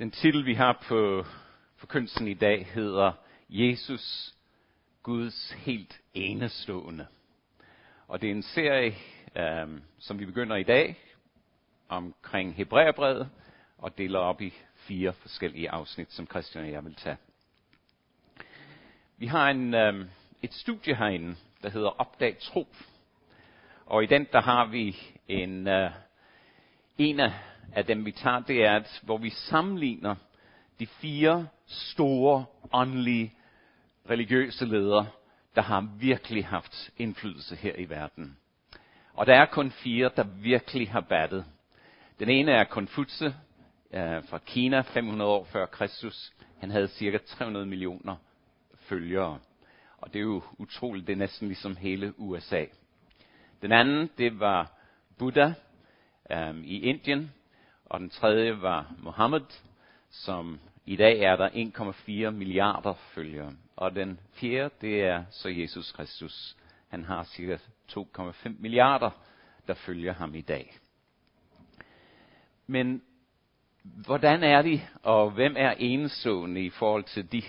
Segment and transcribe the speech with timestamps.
[0.00, 1.24] Den titel, vi har på
[1.76, 3.12] forkyndelsen i dag, hedder
[3.48, 4.34] Jesus,
[5.02, 7.06] Guds helt enestående.
[8.08, 8.94] Og det er en serie,
[9.36, 10.96] øh, som vi begynder i dag,
[11.88, 13.30] omkring Hebræerbrevet,
[13.78, 17.16] og deler op i fire forskellige afsnit, som Christian og jeg vil tage.
[19.16, 20.06] Vi har en, øh,
[20.42, 22.68] et studie herinde, der hedder Opdag Tro.
[23.86, 24.96] Og i den, der har vi
[25.28, 25.90] en, øh,
[26.98, 27.32] en af
[27.72, 30.14] af dem, vi tager, det er, at hvor vi sammenligner
[30.80, 33.34] de fire store åndelige
[34.10, 35.06] religiøse ledere,
[35.54, 38.36] der har virkelig haft indflydelse her i verden.
[39.14, 41.44] Og der er kun fire, der virkelig har battet.
[42.18, 43.34] Den ene er Konfutse
[43.94, 46.32] øh, fra Kina, 500 år før Kristus.
[46.58, 48.16] Han havde cirka 300 millioner
[48.74, 49.38] følgere.
[49.98, 52.64] Og det er jo utroligt, det er næsten ligesom hele USA.
[53.62, 54.72] Den anden, det var
[55.18, 55.52] Buddha
[56.30, 57.32] øh, i Indien,
[57.90, 59.46] og den tredje var Mohammed,
[60.10, 63.52] som i dag er der 1,4 milliarder følgere.
[63.76, 66.56] Og den fjerde, det er så Jesus Kristus.
[66.88, 67.56] Han har cirka
[67.92, 69.10] 2,5 milliarder,
[69.66, 70.74] der følger ham i dag.
[72.66, 73.02] Men
[73.82, 77.42] hvordan er de, og hvem er enestående i forhold til de,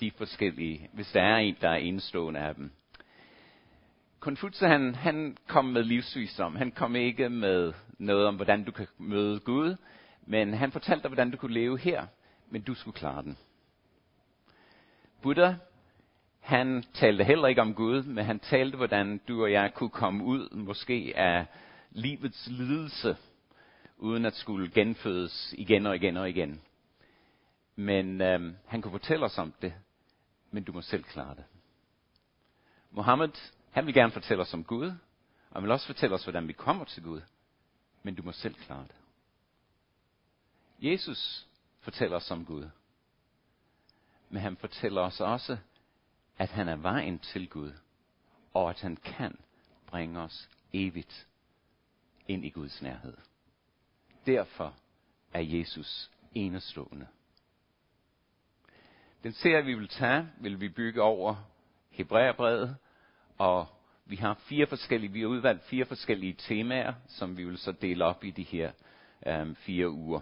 [0.00, 2.70] de forskellige, hvis der er en, der er enestående af dem?
[4.26, 6.56] Konfucius, han, han kom med livsvisdom.
[6.56, 9.76] Han kom ikke med noget om, hvordan du kan møde Gud,
[10.22, 12.06] men han fortalte dig, hvordan du kunne leve her,
[12.50, 13.38] men du skulle klare den.
[15.22, 15.54] Buddha,
[16.40, 20.24] han talte heller ikke om Gud, men han talte, hvordan du og jeg kunne komme
[20.24, 21.46] ud, måske af
[21.90, 23.16] livets lidelse,
[23.96, 26.60] uden at skulle genfødes igen og igen og igen.
[27.76, 29.74] Men øhm, han kunne fortælle os om det,
[30.50, 31.44] men du må selv klare det.
[32.90, 33.30] Mohammed,
[33.76, 34.86] han vil gerne fortælle os om Gud,
[35.50, 37.20] og han vil også fortælle os, hvordan vi kommer til Gud,
[38.02, 38.96] men du må selv klare det.
[40.90, 41.48] Jesus
[41.80, 42.68] fortæller os om Gud.
[44.28, 45.58] Men han fortæller os også,
[46.38, 47.72] at han er vejen til Gud,
[48.54, 49.38] og at han kan
[49.86, 51.28] bringe os evigt
[52.28, 53.16] ind i Guds nærhed.
[54.26, 54.74] Derfor
[55.32, 57.06] er Jesus enestående.
[59.22, 61.36] Den serie, vi vil tage, vil vi bygge over
[61.90, 62.76] Hebræerbrevet,
[63.38, 63.75] og
[64.06, 68.04] vi har fire forskellige, vi har udvalgt fire forskellige temaer, som vi vil så dele
[68.04, 68.70] op i de her
[69.26, 70.20] øhm, fire uger.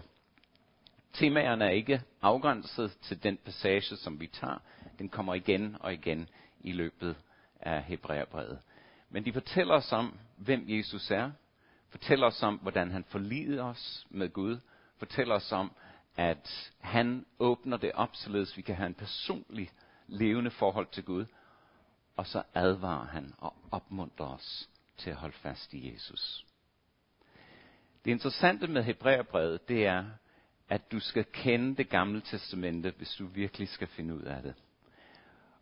[1.13, 4.57] Temaerne er ikke afgrænset til den passage, som vi tager.
[4.99, 6.29] Den kommer igen og igen
[6.61, 7.15] i løbet
[7.59, 8.59] af Hebræerbrevet.
[9.09, 11.31] Men de fortæller os om, hvem Jesus er,
[11.89, 14.57] fortæller os om, hvordan han forlider os med Gud,
[14.97, 15.71] fortæller os om,
[16.17, 19.69] at han åbner det op, således vi kan have en personlig,
[20.07, 21.25] levende forhold til Gud,
[22.15, 26.45] og så advarer han og opmuntrer os til at holde fast i Jesus.
[28.05, 30.05] Det interessante med Hebræerbrevet, det er,
[30.69, 34.53] at du skal kende det gamle testamente, hvis du virkelig skal finde ud af det.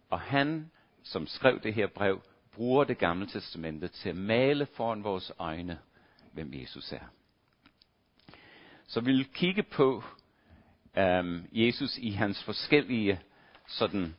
[0.09, 0.71] Og han,
[1.03, 2.21] som skrev det her brev,
[2.51, 5.79] bruger det gamle testamente til at male foran vores øjne,
[6.33, 7.05] hvem Jesus er.
[8.87, 10.03] Så vi vil kigge på
[10.97, 13.21] øhm, Jesus i hans forskellige
[13.67, 14.15] sådan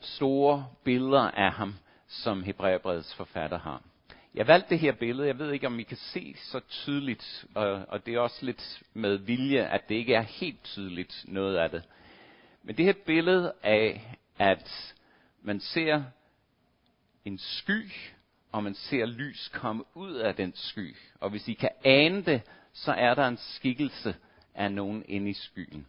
[0.00, 1.74] store billeder af ham,
[2.06, 3.82] som Hebræerbrevets forfatter har.
[4.34, 7.84] Jeg valgte det her billede, jeg ved ikke om I kan se så tydeligt, og,
[7.88, 11.70] og det er også lidt med vilje, at det ikke er helt tydeligt noget af
[11.70, 11.82] det.
[12.62, 14.94] Men det her billede af, at
[15.42, 16.02] man ser
[17.24, 17.92] en sky,
[18.52, 20.96] og man ser lys komme ud af den sky.
[21.20, 22.42] Og hvis I kan ane det,
[22.72, 24.14] så er der en skikkelse
[24.54, 25.86] af nogen inde i skyen.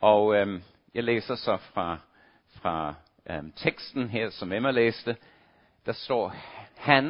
[0.00, 0.62] Og øhm,
[0.94, 1.98] jeg læser så fra,
[2.66, 2.94] fra
[3.30, 5.16] øhm, teksten her, som Emma læste.
[5.86, 6.34] Der står,
[6.76, 7.06] han,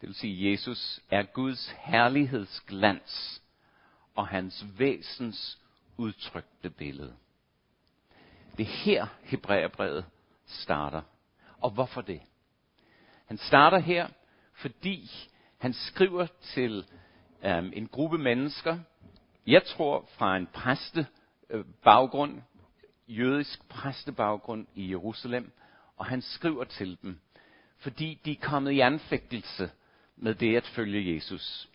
[0.00, 3.42] det vil sige Jesus, er Guds herlighedsglans
[4.14, 5.58] og hans væsens
[5.96, 7.14] udtrykte billede.
[8.56, 10.04] Det er her Hebræerbrevet
[10.46, 11.02] starter.
[11.60, 12.20] Og hvorfor det?
[13.26, 14.08] Han starter her,
[14.52, 15.10] fordi
[15.58, 16.84] han skriver til
[17.44, 18.78] øhm, en gruppe mennesker,
[19.46, 21.06] jeg tror fra en præste
[21.50, 22.42] øh, baggrund,
[23.08, 25.52] jødisk præstebaggrund i Jerusalem,
[25.96, 27.20] og han skriver til dem,
[27.78, 29.70] fordi de er kommet i anfægtelse
[30.16, 31.68] med det at følge Jesus.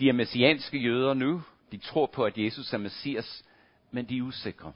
[0.00, 1.42] De er messianske jøder nu.
[1.72, 3.44] De tror på, at Jesus er messias,
[3.90, 4.72] men de er usikre.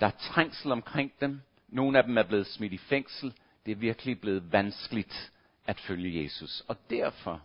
[0.00, 1.40] Der er trængsel omkring dem.
[1.68, 3.34] Nogle af dem er blevet smidt i fængsel.
[3.66, 5.32] Det er virkelig blevet vanskeligt
[5.66, 6.64] at følge Jesus.
[6.68, 7.42] Og derfor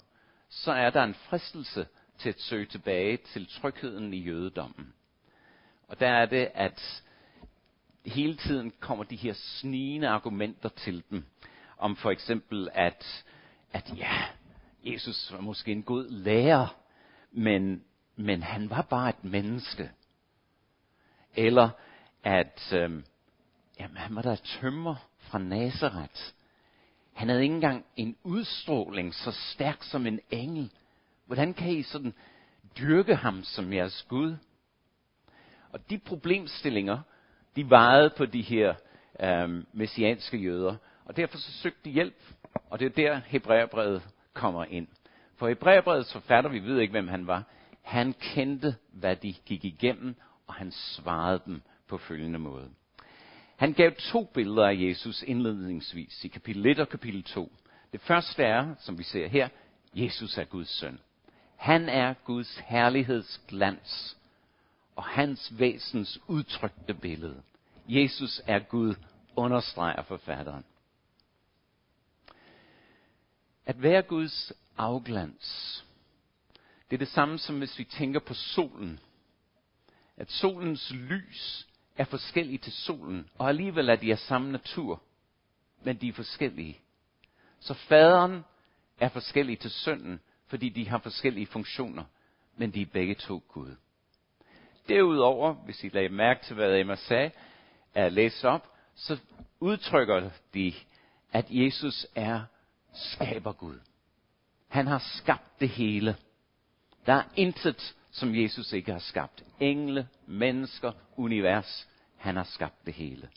[0.49, 1.87] så er der en fristelse
[2.17, 4.93] til at søge tilbage til trygheden i jødedommen.
[5.87, 7.03] Og der er det, at
[8.05, 11.25] hele tiden kommer de her snigende argumenter til dem.
[11.77, 13.25] Om for eksempel, at,
[13.73, 14.23] at ja,
[14.83, 16.75] Jesus var måske en god lærer,
[17.31, 17.83] men,
[18.15, 19.91] men han var bare et menneske.
[21.35, 21.69] Eller
[22.23, 23.03] at øh,
[23.79, 26.21] jamen, han var der tømmer fra Nazareth.
[27.13, 30.71] Han havde ikke engang en udstråling så stærk som en engel.
[31.25, 32.13] Hvordan kan I sådan
[32.77, 34.35] dyrke ham som jeres Gud?
[35.69, 37.01] Og de problemstillinger,
[37.55, 38.73] de vejede på de her
[39.19, 40.75] øh, messianske jøder.
[41.05, 42.15] Og derfor så søgte de hjælp.
[42.69, 44.03] Og det er der Hebræerbrevet
[44.33, 44.87] kommer ind.
[45.35, 47.43] For Hebræerbrevets forfatter, vi ved ikke, hvem han var,
[47.81, 50.15] han kendte, hvad de gik igennem,
[50.47, 52.69] og han svarede dem på følgende måde.
[53.55, 57.51] Han gav to billeder af Jesus indledningsvis i kapitel 1 og kapitel 2.
[57.91, 59.49] Det første er, som vi ser her,
[59.93, 60.99] Jesus er Guds søn.
[61.55, 64.17] Han er Guds herlighedsglans
[64.95, 67.43] og hans væsens udtrykte billede.
[67.87, 68.95] Jesus er Gud,
[69.35, 70.65] understreger forfatteren.
[73.65, 75.85] At være Guds afglans,
[76.89, 78.99] det er det samme som hvis vi tænker på solen.
[80.17, 81.67] At solens lys
[81.97, 85.01] er forskellige til solen, og alligevel er de af samme natur,
[85.83, 86.79] men de er forskellige.
[87.59, 88.43] Så faderen
[88.99, 92.03] er forskellig til sønnen, fordi de har forskellige funktioner,
[92.57, 93.75] men de er begge to Gud.
[94.89, 97.31] Derudover, hvis I lagde mærke til, hvad Emma sagde,
[97.95, 99.17] er læst op, så
[99.59, 100.73] udtrykker de,
[101.33, 102.41] at Jesus er
[102.93, 103.79] skaber Gud.
[104.67, 106.15] Han har skabt det hele.
[107.05, 109.43] Der er intet, som Jesus ikke har skabt.
[109.59, 111.87] Engle, mennesker, univers.
[112.17, 113.29] Han har skabt det hele.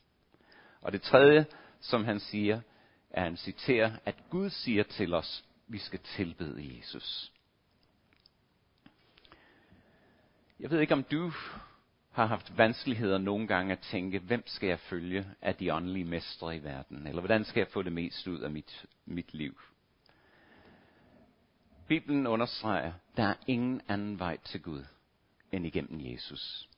[0.80, 1.46] Og det tredje,
[1.80, 2.60] som han siger,
[3.10, 7.32] er, han citerer, at Gud siger til os, vi skal tilbede Jesus.
[10.60, 11.32] Jeg ved ikke, om du
[12.10, 16.56] har haft vanskeligheder nogle gange at tænke, hvem skal jeg følge af de åndelige mestre
[16.56, 17.06] i verden?
[17.06, 19.60] Eller hvordan skal jeg få det mest ud af mit, mit liv?
[21.88, 24.84] Bibelen understreger, der er ingen anden vej til Gud
[25.52, 26.68] end igennem Jesus.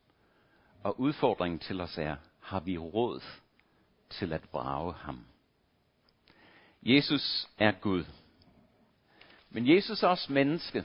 [0.82, 3.22] Og udfordringen til os er, har vi råd
[4.10, 5.26] til at brage ham?
[6.82, 8.04] Jesus er Gud.
[9.50, 10.84] Men Jesus er også menneske.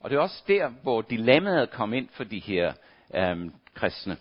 [0.00, 2.72] Og det er også der, hvor dilemmaet kom ind for de her
[3.14, 4.16] øhm, kristne.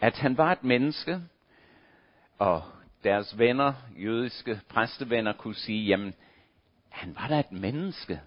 [0.00, 1.20] At han var et menneske,
[2.38, 2.62] og
[3.04, 6.14] deres venner, jødiske præstevenner, kunne sige, jamen,
[6.88, 8.20] han var da et menneske.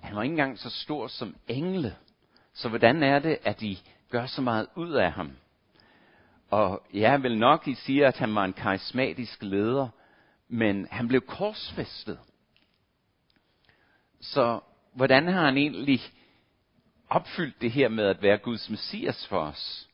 [0.00, 1.96] Han var ikke engang så stor som engle.
[2.54, 3.76] Så hvordan er det, at de
[4.10, 5.32] gør så meget ud af ham?
[6.50, 9.88] Og jeg vil nok, I siger, at han var en karismatisk leder,
[10.48, 12.18] men han blev korsfæstet.
[14.20, 14.60] Så
[14.92, 16.00] hvordan har han egentlig
[17.08, 19.88] opfyldt det her med at være Guds messias for os?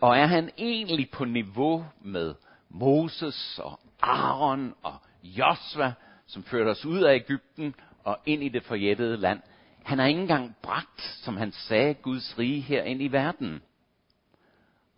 [0.00, 2.34] Og er han egentlig på niveau med
[2.68, 5.92] Moses og Aaron og Josva,
[6.26, 7.74] som førte os ud af Ægypten
[8.04, 9.40] og ind i det forjættede land?
[9.84, 13.62] Han har ikke engang bragt, som han sagde, Guds rige her ind i verden.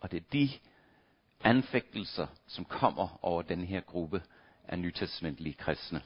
[0.01, 0.49] Og det er de
[1.43, 4.21] anfægtelser, som kommer over den her gruppe
[4.67, 6.01] af nytestamentlige kristne.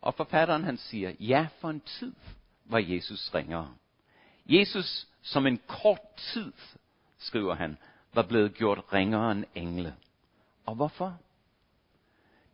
[0.00, 2.14] Og forfatteren han siger, ja, for en tid
[2.64, 3.74] var Jesus ringere.
[4.46, 6.52] Jesus, som en kort tid,
[7.18, 7.76] skriver han,
[8.14, 9.94] var blevet gjort ringere end engle.
[10.66, 11.18] Og hvorfor?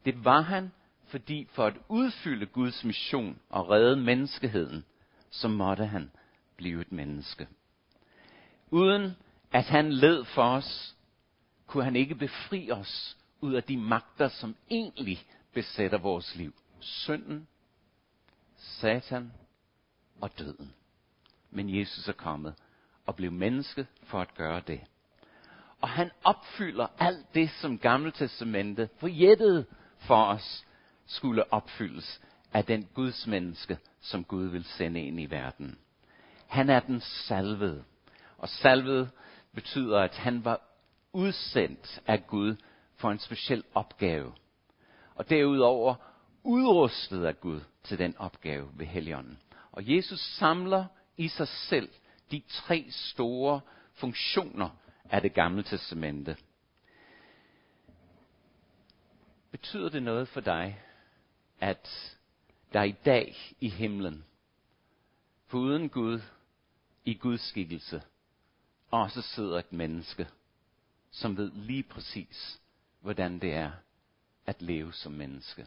[0.04, 0.72] Det var han,
[1.06, 4.84] fordi for at udfylde Guds mission og redde menneskeheden,
[5.30, 6.10] så måtte han
[6.56, 7.48] blive et menneske.
[8.70, 9.12] Uden
[9.52, 10.96] at han led for os,
[11.66, 16.54] kunne han ikke befri os ud af de magter, som egentlig besætter vores liv.
[16.80, 17.48] Synden,
[18.56, 19.32] Satan
[20.20, 20.74] og døden.
[21.50, 22.54] Men Jesus er kommet
[23.06, 24.80] og blev menneske for at gøre det.
[25.80, 29.66] Og han opfylder alt det, som Gamle Testamente forjættede
[29.98, 30.64] for os,
[31.06, 32.20] skulle opfyldes
[32.52, 35.78] af den Guds menneske, som Gud vil sende ind i verden.
[36.46, 37.84] Han er den salvede.
[38.38, 39.10] Og salvede
[39.54, 40.60] betyder, at han var
[41.12, 42.56] udsendt af Gud
[42.96, 44.32] for en speciel opgave.
[45.14, 45.94] Og derudover
[46.42, 49.38] udrustet af Gud til den opgave ved Helligånden.
[49.78, 50.84] Og Jesus samler
[51.16, 51.88] i sig selv
[52.30, 53.60] de tre store
[53.94, 54.70] funktioner
[55.04, 56.36] af det gamle testamente.
[59.50, 60.82] Betyder det noget for dig,
[61.60, 62.16] at
[62.72, 64.24] der i dag i himlen,
[65.52, 66.20] uden Gud,
[67.04, 68.02] i Guds skikkelse,
[68.90, 70.28] også sidder et menneske,
[71.10, 72.60] som ved lige præcis,
[73.00, 73.70] hvordan det er
[74.46, 75.66] at leve som menneske.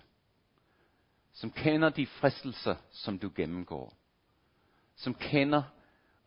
[1.33, 4.00] Som kender de fristelser, som du gennemgår.
[5.01, 5.63] Som kender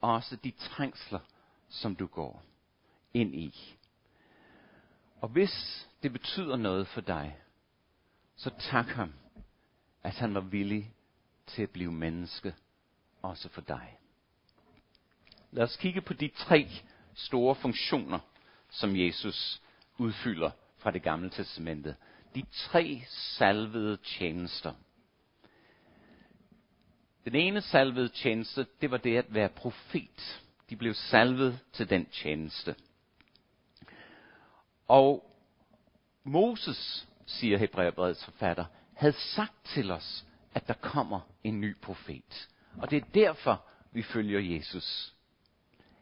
[0.00, 1.20] også de trængsler,
[1.68, 2.42] som du går
[3.14, 3.76] ind i.
[5.20, 7.38] Og hvis det betyder noget for dig,
[8.36, 9.12] så tak ham,
[10.02, 10.94] at han var villig
[11.46, 12.54] til at blive menneske,
[13.22, 13.98] også for dig.
[15.50, 16.68] Lad os kigge på de tre
[17.14, 18.18] store funktioner,
[18.70, 19.62] som Jesus
[19.98, 21.96] udfylder fra det gamle testamente.
[22.34, 24.74] De tre salvede tjenester.
[27.24, 30.42] Den ene salvede tjeneste, det var det at være profet.
[30.70, 32.74] De blev salvet til den tjeneste.
[34.88, 35.30] Og
[36.24, 38.64] Moses, siger Hebræerbrevets forfatter,
[38.94, 42.48] havde sagt til os, at der kommer en ny profet.
[42.78, 45.14] Og det er derfor, vi følger Jesus.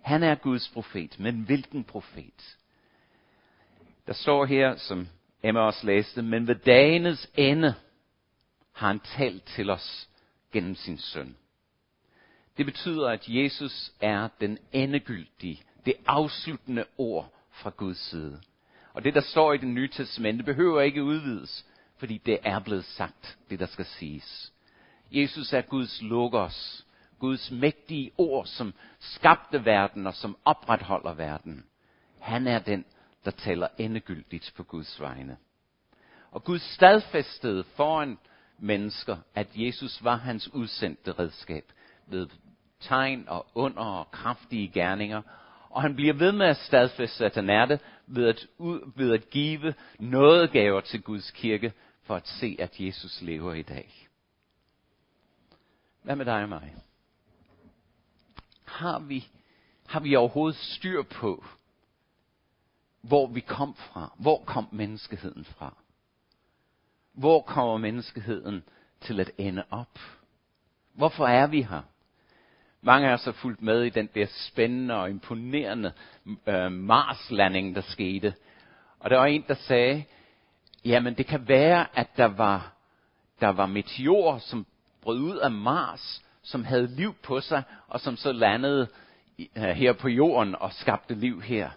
[0.00, 2.57] Han er Guds profet, men hvilken profet?
[4.07, 5.09] Der står her, som
[5.43, 7.75] Emma også læste, men ved dagenes ende
[8.73, 10.09] har han talt til os
[10.52, 11.37] gennem sin søn.
[12.56, 18.40] Det betyder, at Jesus er den endegyldige, det afsluttende ord fra Guds side.
[18.94, 21.66] Og det, der står i det nye testamente, behøver ikke udvides,
[21.97, 24.52] fordi det er blevet sagt, det der skal siges.
[25.11, 26.87] Jesus er Guds logos,
[27.18, 31.64] Guds mægtige ord, som skabte verden og som opretholder verden.
[32.18, 32.85] Han er den,
[33.25, 35.37] der taler endegyldigt på Guds vegne.
[36.30, 38.18] Og Gud stadfæstede foran
[38.62, 41.73] mennesker, at Jesus var hans udsendte redskab
[42.07, 42.28] ved
[42.81, 45.23] tegn og under og kraftige gerninger.
[45.71, 48.47] Og han bliver ved med at stadfæste, at han er det, ved at,
[48.97, 53.62] ved at give noget gaver til Guds kirke, for at se, at Jesus lever i
[53.62, 54.09] dag.
[56.02, 56.75] Hvad med dig og mig?
[58.64, 59.28] Har vi,
[59.87, 61.45] har vi overhovedet styr på,
[63.00, 64.12] hvor vi kom fra?
[64.19, 65.81] Hvor kom menneskeheden fra?
[67.14, 68.62] Hvor kommer menneskeheden
[69.00, 69.99] til at ende op?
[70.95, 71.83] Hvorfor er vi her?
[72.83, 75.92] Mange af os har fulgt med i den der spændende og imponerende
[76.47, 78.35] øh, Mars-landing, der skete.
[79.00, 80.04] Og der var en, der sagde,
[80.85, 82.73] jamen det kan være, at der var,
[83.40, 84.66] der var meteorer, som
[85.02, 88.88] brød ud af Mars, som havde liv på sig, og som så landede
[89.57, 91.71] øh, her på jorden og skabte liv her.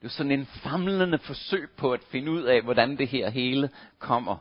[0.00, 3.70] Det var sådan en famlende forsøg på at finde ud af, hvordan det her hele
[3.98, 4.36] kommer.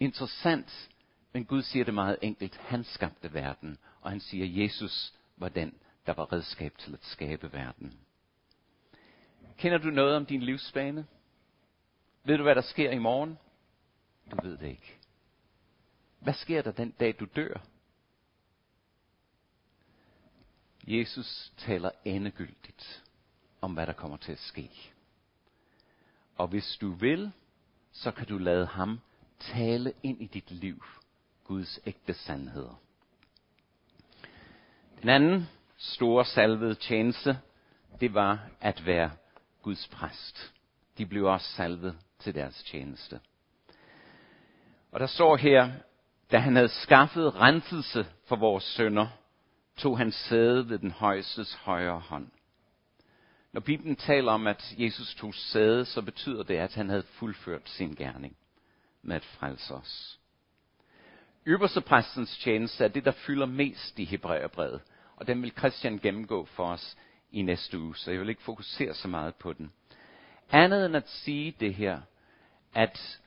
[0.00, 0.90] Interessant,
[1.32, 2.56] men Gud siger det meget enkelt.
[2.56, 5.74] Han skabte verden, og han siger, at Jesus var den,
[6.06, 7.98] der var redskab til at skabe verden.
[9.58, 11.06] Kender du noget om din livsbane?
[12.24, 13.38] Ved du, hvad der sker i morgen?
[14.30, 14.98] Du ved det ikke.
[16.20, 17.60] Hvad sker der den dag, du dør?
[20.86, 23.04] Jesus taler endegyldigt
[23.60, 24.70] om, hvad der kommer til at ske.
[26.36, 27.32] Og hvis du vil,
[27.92, 29.00] så kan du lade ham
[29.40, 30.84] tale ind i dit liv
[31.44, 32.80] Guds ægte sandheder.
[35.00, 37.38] Den anden store salvede tjeneste,
[38.00, 39.10] det var at være
[39.62, 40.52] Guds præst.
[40.98, 43.20] De blev også salvet til deres tjeneste.
[44.92, 45.72] Og der står her,
[46.32, 49.06] da han havde skaffet renselse for vores sønder,
[49.76, 52.28] tog han sæde ved den højestes højre hånd.
[53.52, 57.68] Når Bibelen taler om, at Jesus tog sæde, så betyder det, at han havde fuldført
[57.68, 58.36] sin gerning
[59.02, 60.18] med at frelse os.
[61.46, 64.80] Øverstepræstens tjeneste er det, der fylder mest i Hebræerbrevet,
[65.16, 66.96] og den vil Christian gennemgå for os
[67.32, 69.72] i næste uge, så jeg vil ikke fokusere så meget på den.
[70.50, 72.00] Andet end at sige det her,
[72.74, 73.20] at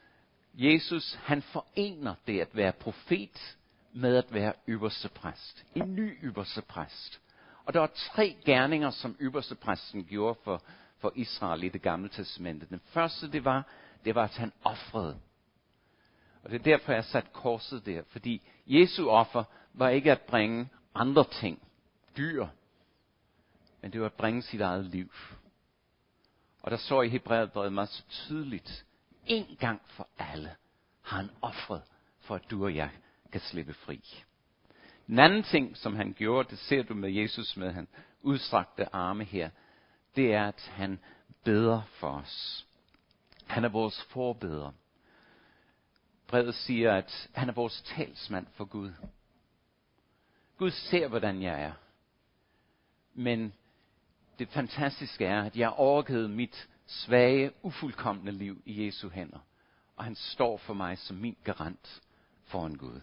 [0.54, 3.58] Jesus han forener det at være profet
[3.94, 5.66] med at være ypperstepræst.
[5.76, 7.22] En ny ypperstepræst.
[7.66, 10.64] Og der var tre gerninger, som ypperstepræsten gjorde for,
[11.00, 12.66] for Israel i det gamle testamente.
[12.70, 13.68] Den første, det var,
[14.06, 15.20] det var, at han offrede.
[16.44, 18.02] Og det er derfor, jeg har sat korset der.
[18.08, 19.44] Fordi Jesu offer
[19.74, 21.68] var ikke at bringe andre ting,
[22.18, 22.48] dyr,
[23.82, 25.12] men det var at bringe sit eget liv.
[26.62, 28.86] Og der står i Hebræerbrevet meget så tydeligt,
[29.26, 30.56] en gang for alle
[31.02, 31.82] har han offret,
[32.20, 32.90] for at du og jeg
[33.32, 34.24] kan slippe fri.
[35.08, 37.88] Den anden ting, som han gjorde, det ser du med Jesus med han
[38.22, 39.50] udstrakte arme her,
[40.16, 41.00] det er, at han
[41.44, 42.68] beder for os.
[43.46, 44.72] Han er vores forbeder.
[46.32, 48.92] Brevet siger, at han er vores talsmand for Gud.
[50.58, 51.74] Gud ser, hvordan jeg er.
[53.14, 53.54] Men
[54.40, 59.40] det fantastiske er, at jeg har overgivet mit svage, ufuldkommende liv i Jesu hænder.
[59.96, 62.02] Og han står for mig som min garant
[62.46, 63.02] foran Gud.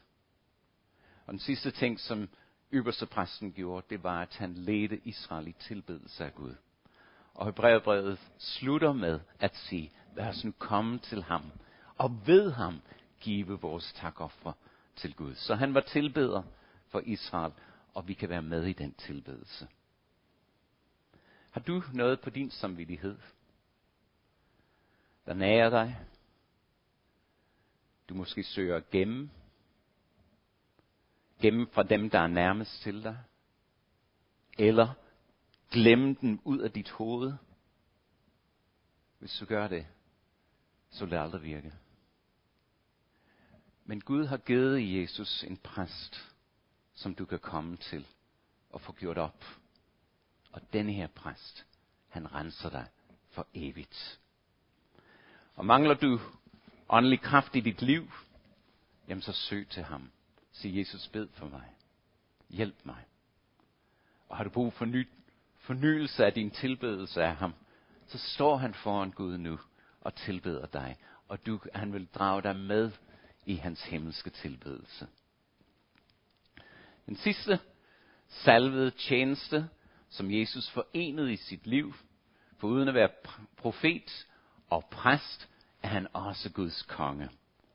[1.27, 2.29] Og den sidste ting, som
[2.73, 6.55] ypperstepræsten gjorde, det var, at han ledte Israel i tilbedelse af Gud.
[7.35, 11.43] Og Hebræerbrevet slutter med at sige, lad os nu komme til ham,
[11.99, 12.81] og ved ham
[13.21, 14.53] give vores takoffer
[14.97, 15.35] til Gud.
[15.35, 16.43] Så han var tilbeder
[16.89, 17.53] for Israel,
[17.95, 19.69] og vi kan være med i den tilbedelse.
[21.51, 23.19] Har du noget på din samvittighed,
[25.27, 26.01] der nærer dig?
[28.09, 29.31] Du måske søger at gemme
[31.41, 33.19] gemme fra dem, der er nærmest til dig?
[34.59, 34.95] Eller
[35.71, 37.33] glemme den ud af dit hoved.
[39.19, 39.87] Hvis du gør det,
[40.91, 41.73] så vil det aldrig virke.
[43.89, 46.33] Men Gud har givet Jesus en præst,
[46.95, 48.07] som du kan komme til
[48.71, 49.45] og få gjort op.
[50.53, 51.67] Og denne her præst,
[52.09, 52.87] han renser dig
[53.31, 54.21] for evigt.
[55.55, 56.21] Og mangler du
[56.89, 58.13] åndelig kraft i dit liv,
[59.09, 60.11] jamen så søg til ham.
[60.53, 61.75] Sig Jesus, bed for mig.
[62.49, 63.05] Hjælp mig.
[64.29, 65.09] Og har du brug for ny,
[65.57, 67.55] fornyelse af din tilbedelse af ham,
[68.07, 69.59] så står han foran Gud nu
[70.01, 70.97] og tilbeder dig.
[71.29, 72.93] Og du, han vil drage dig med
[73.49, 75.07] i hans himmelske tilbedelse.
[77.07, 77.59] Den sidste
[78.29, 79.69] salvede tjeneste,
[80.09, 81.95] som Jesus forenede i sit liv,
[82.59, 83.09] for uden at være
[83.57, 84.27] profet
[84.71, 85.49] og præst,
[85.83, 87.29] er han også Guds konge.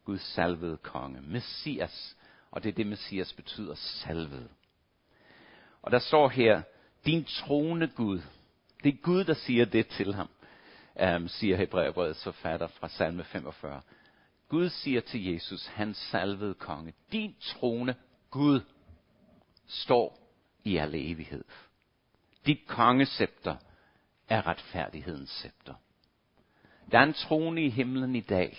[0.05, 1.21] Guds salvede konge.
[1.21, 2.17] Messias.
[2.51, 4.49] Og det er det, Messias betyder, salvet.
[5.81, 6.61] Og der står her,
[7.05, 8.21] din trone Gud.
[8.83, 10.29] Det er Gud, der siger det til ham,
[11.15, 13.81] um, siger Hebræerbrevets forfatter fra salme 45.
[14.53, 17.95] Gud siger til Jesus, han salvede konge, din trone
[18.29, 18.61] Gud
[19.67, 20.19] står
[20.63, 21.43] i al evighed.
[22.45, 23.55] Dit kongescepter
[24.29, 25.73] er retfærdighedens scepter.
[26.91, 28.57] Der er en trone i himlen i dag,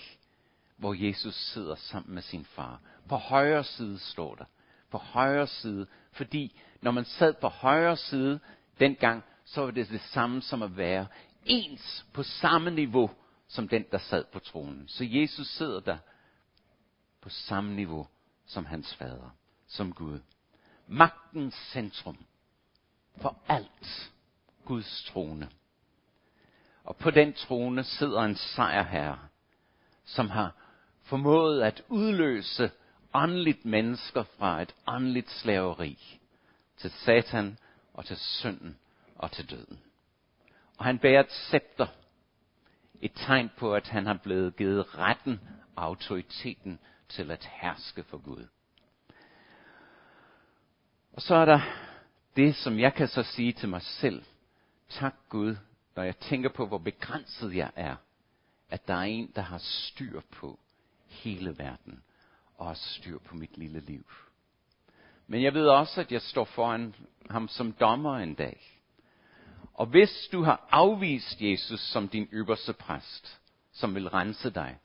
[0.77, 2.81] hvor Jesus sidder sammen med sin far.
[3.09, 4.45] På højre side står der.
[4.91, 8.41] På højre side, fordi når man sad på højre side
[8.81, 11.07] dengang, så var det det samme som at være
[11.45, 13.11] ens på samme niveau
[13.49, 14.89] som den, der sad på tronen.
[14.89, 15.99] Så Jesus sidder der
[17.21, 18.07] på samme niveau
[18.47, 19.31] som hans fader,
[19.67, 20.21] som Gud.
[20.87, 22.19] Magtens centrum
[23.17, 24.11] for alt.
[24.65, 25.49] Guds trone.
[26.85, 29.19] Og på den trone sidder en sejrherre,
[30.05, 30.53] som har
[31.03, 32.71] formået at udløse
[33.15, 36.21] åndeligt mennesker fra et åndeligt slaveri
[36.77, 37.59] til Satan
[37.95, 38.79] og til synden
[39.17, 39.81] og til døden.
[40.79, 41.87] Og han bærer et scepter,
[43.01, 45.41] et tegn på, at han har blevet givet retten
[45.77, 46.79] og autoriteten
[47.09, 48.47] til at herske for Gud.
[51.13, 51.61] Og så er der
[52.37, 54.23] det, som jeg kan så sige til mig selv.
[54.89, 55.57] Tak Gud,
[55.97, 57.97] når jeg tænker på, hvor begrænset jeg er,
[58.71, 60.59] at der er en, der har styr på
[61.09, 62.03] hele verden,
[62.57, 64.07] og har styr på mit lille liv.
[65.27, 66.95] Men jeg ved også, at jeg står foran
[67.31, 68.74] ham som dommer en dag.
[69.75, 73.41] Og hvis du har afvist Jesus som din øverste præst,
[73.73, 74.79] som vil rense dig,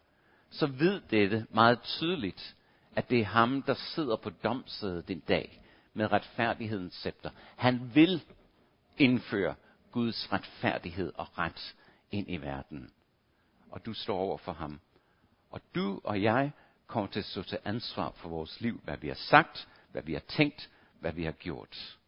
[0.49, 2.55] så ved dette meget tydeligt,
[2.95, 5.61] at det er ham, der sidder på domsædet den dag
[5.93, 7.29] med retfærdighedens scepter.
[7.55, 8.21] Han vil
[8.97, 9.55] indføre
[9.91, 11.75] Guds retfærdighed og ret
[12.11, 12.91] ind i verden.
[13.71, 14.79] Og du står over for ham.
[15.51, 16.51] Og du og jeg
[16.87, 20.13] kommer til at stå til ansvar for vores liv, hvad vi har sagt, hvad vi
[20.13, 21.98] har tænkt, hvad vi har gjort.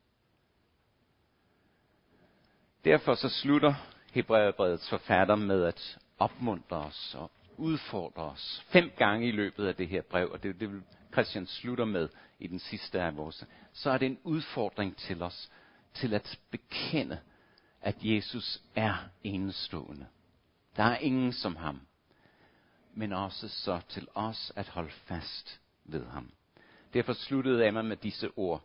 [2.85, 3.73] Derfor så slutter
[4.11, 9.87] Hebræerbrevets forfatter med at opmuntre os og udfordre os fem gange i løbet af det
[9.87, 10.81] her brev, og det, det vil
[11.13, 15.51] Christian slutter med i den sidste af vores, så er det en udfordring til os
[15.93, 17.19] til at bekende,
[17.81, 20.05] at Jesus er enestående.
[20.75, 21.81] Der er ingen som ham.
[22.93, 26.31] Men også så til os at holde fast ved ham.
[26.93, 28.61] Derfor sluttede Emma med disse ord.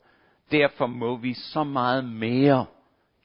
[0.50, 2.66] Derfor må vi så meget mere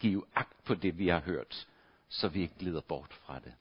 [0.01, 1.67] give agt på det, vi har hørt,
[2.09, 3.53] så vi ikke glider bort fra det.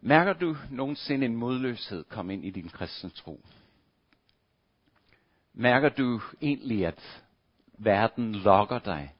[0.00, 3.44] Mærker du nogensinde en modløshed komme ind i din kristne tro?
[5.52, 7.24] Mærker du egentlig, at
[7.78, 9.14] verden lokker dig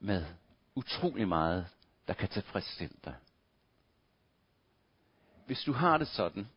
[0.00, 0.26] med
[0.74, 1.66] utrolig meget,
[2.08, 3.14] der kan tilfredsstille dig?
[5.46, 6.48] Hvis du har det sådan,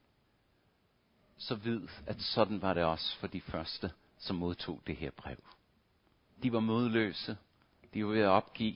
[1.38, 5.38] så vid, at sådan var det også for de første, som modtog det her brev.
[6.44, 7.38] De var modløse.
[7.94, 8.76] De var ved at opgive.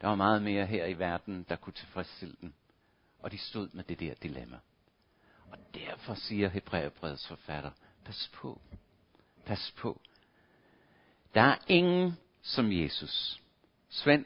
[0.00, 2.52] Der var meget mere her i verden, der kunne tilfredsstille dem.
[3.18, 4.58] Og de stod med det der dilemma.
[5.50, 7.70] Og derfor siger Hebræerbrevets forfatter,
[8.04, 8.60] pas på,
[9.44, 10.00] pas på.
[11.34, 13.42] Der er ingen som Jesus.
[13.88, 14.24] Svend,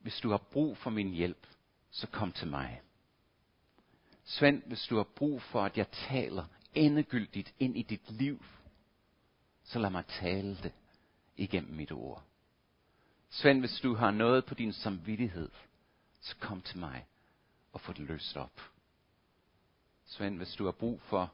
[0.00, 1.46] hvis du har brug for min hjælp,
[1.90, 2.80] så kom til mig.
[4.24, 8.44] Svend, hvis du har brug for, at jeg taler endegyldigt ind i dit liv,
[9.64, 10.72] så lad mig tale det
[11.40, 12.22] igennem mit ord.
[13.30, 15.50] Svend, hvis du har noget på din samvittighed,
[16.20, 17.06] så kom til mig
[17.72, 18.60] og få det løst op.
[20.04, 21.32] Svend, hvis du har brug for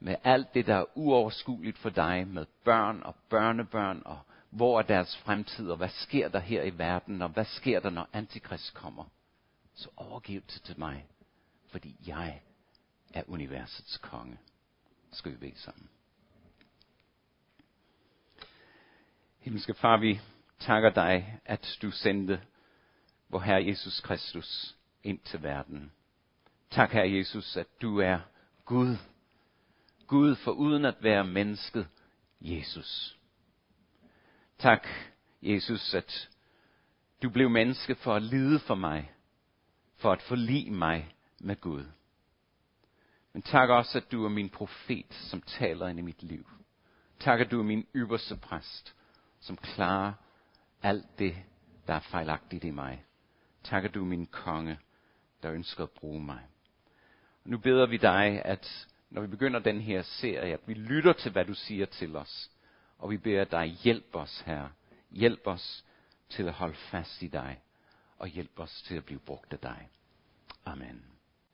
[0.00, 4.18] med alt det, der er uoverskueligt for dig, med børn og børnebørn, og
[4.50, 7.90] hvor er deres fremtid, og hvad sker der her i verden, og hvad sker der,
[7.90, 9.04] når antikrist kommer,
[9.74, 11.06] så overgiv det til mig,
[11.68, 12.42] fordi jeg
[13.14, 14.38] er universets konge.
[15.12, 15.88] Skal vi bede sammen.
[19.40, 20.20] Himmelske far, vi
[20.58, 22.40] takker dig, at du sendte
[23.28, 25.92] vor Herre Jesus Kristus ind til verden.
[26.70, 28.18] Tak, Herre Jesus, at du er
[28.64, 28.96] Gud.
[30.06, 31.88] Gud for uden at være mennesket,
[32.40, 33.18] Jesus.
[34.58, 34.86] Tak,
[35.42, 36.28] Jesus, at
[37.22, 39.12] du blev menneske for at lide for mig,
[39.96, 41.84] for at forlige mig med Gud.
[43.32, 46.46] Men tak også, at du er min profet, som taler ind i mit liv.
[47.20, 48.94] Tak, at du er min ypperste præst,
[49.40, 50.12] som klarer
[50.82, 51.36] alt det,
[51.86, 53.04] der er fejlagtigt i mig.
[53.64, 54.78] Takker du min konge,
[55.42, 56.40] der ønsker at bruge mig.
[57.44, 61.12] Og nu beder vi dig, at når vi begynder den her serie, at vi lytter
[61.12, 62.50] til, hvad du siger til os.
[62.98, 64.68] Og vi beder dig, hjælp os, her.
[65.10, 65.84] Hjælp os
[66.28, 67.62] til at holde fast i dig.
[68.18, 69.88] Og hjælp os til at blive brugt af dig.
[70.64, 71.04] Amen.